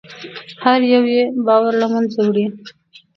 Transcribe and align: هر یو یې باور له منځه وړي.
هر 0.63 0.81
یو 0.93 1.03
یې 1.15 1.23
باور 1.45 1.73
له 1.81 1.87
منځه 1.93 2.19
وړي. 2.27 2.45